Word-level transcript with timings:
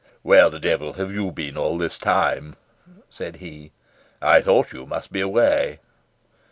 "Where 0.23 0.49
the 0.49 0.59
devil 0.59 0.93
have 0.93 1.11
you 1.11 1.29
been 1.29 1.55
all 1.59 1.77
this 1.77 1.99
time?" 1.99 2.55
said 3.11 3.35
he. 3.35 3.71
"I 4.19 4.41
thought 4.41 4.73
you 4.73 4.87
must 4.87 5.11
be 5.11 5.21
away." 5.21 5.77